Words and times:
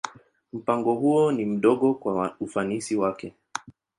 Mpango 0.53 0.93
huo 0.95 1.31
ni 1.31 1.45
mdogo 1.45 1.93
kwa 1.93 2.35
ufanisi 2.39 2.95
wake. 2.95 3.33